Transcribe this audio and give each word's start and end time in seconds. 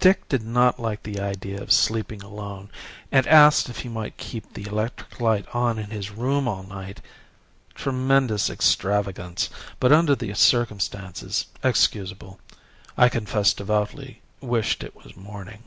"Dick 0.00 0.28
did 0.28 0.42
not 0.42 0.80
like 0.80 1.04
the 1.04 1.20
idea 1.20 1.62
of 1.62 1.70
sleeping 1.72 2.20
alone, 2.20 2.68
and 3.12 3.28
asked 3.28 3.68
if 3.68 3.82
he 3.82 3.88
might 3.88 4.16
keep 4.16 4.52
the 4.54 4.64
electric 4.66 5.20
light 5.20 5.46
on 5.54 5.78
in 5.78 5.90
his 5.90 6.10
room 6.10 6.48
all 6.48 6.64
night. 6.64 7.00
Tremendous 7.72 8.50
extravagance, 8.50 9.48
but 9.78 9.92
under 9.92 10.16
the 10.16 10.34
circumstances 10.34 11.46
excusable. 11.62 12.40
I 12.98 13.08
confess 13.08 13.54
I 13.54 13.58
devoutly 13.58 14.20
wished 14.40 14.82
it 14.82 14.96
was 14.96 15.14
morning. 15.16 15.62